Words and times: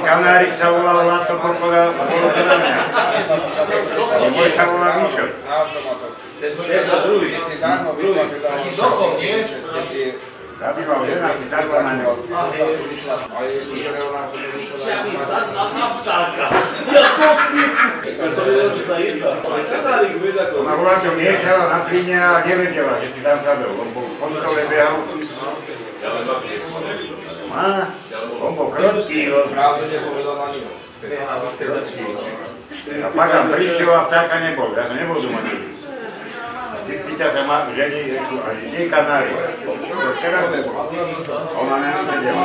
Kanárik 0.00 0.52
sa 0.58 0.66
volal 0.74 1.06
Lato 1.06 1.34
Popoda, 1.38 1.94
môj 4.34 4.50
to 4.54 4.66
na 4.78 4.90
Ja 19.00 19.24
som 19.32 19.48
vedel, 19.48 19.64
čo 19.64 19.76
sa 19.76 19.90
jedná. 20.00 20.10
Ale 20.10 20.10
kanárik 20.10 20.12
vieš 20.18 20.36
ako. 20.36 20.54
Ona 20.60 20.74
bola 20.76 20.94
čo 21.00 21.10
miešala 21.14 21.64
na 21.66 21.78
plyne 21.84 22.16
a 22.16 22.44
nevedela, 22.44 22.92
že 23.00 23.08
si 23.10 23.20
tam 23.20 23.38
sadol. 23.40 23.72
On 23.76 23.88
bol 23.90 24.04
v 24.04 24.14
kontrole 24.18 24.62
behal. 24.68 24.94
Má, 27.50 27.90
on 28.40 28.52
bol 28.54 28.68
krotký. 28.70 29.20
on- 29.32 29.50
A 33.00 33.08
pak 33.08 33.28
tam 33.30 33.44
prišiel 33.48 33.90
a 33.90 34.04
vtáka 34.04 34.36
nebol. 34.40 34.68
Ja 34.76 34.84
som 34.84 34.96
nebol 34.96 35.16
doma 35.16 35.40
nikdy. 35.40 35.72
A 36.70 36.76
ty 36.84 36.92
pýta 37.02 37.32
sa 37.32 37.40
ma 37.44 37.72
ženi, 37.72 38.14
a 38.20 38.48
kde 38.52 38.78
je 38.78 38.88
kanári? 38.88 39.32
To 39.64 39.72
včera 40.12 40.40
bol. 40.46 40.60
Ona 41.56 41.76
nevedela. 41.80 42.44